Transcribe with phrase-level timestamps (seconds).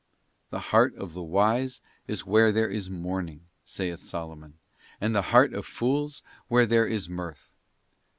[0.49, 4.57] 'The heart of the wise is where there is mourning,' saith Solomon,'
[4.99, 7.51] and the heart of fools where there is mirth.